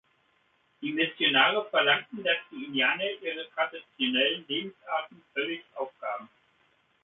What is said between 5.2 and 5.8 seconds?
völlig